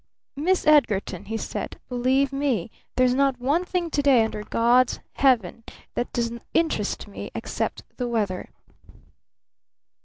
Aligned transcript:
"Miss 0.35 0.65
Edgarton," 0.65 1.25
he 1.25 1.37
said, 1.37 1.79
"believe 1.87 2.33
me, 2.33 2.71
there's 2.95 3.13
not 3.13 3.39
one 3.39 3.63
thing 3.63 3.91
to 3.91 4.01
day 4.01 4.25
under 4.25 4.41
God's 4.43 4.99
heaven 5.13 5.63
that 5.93 6.11
does 6.11 6.31
interest 6.55 7.07
me 7.07 7.29
except 7.35 7.83
the 7.97 8.07
weather!" 8.07 8.49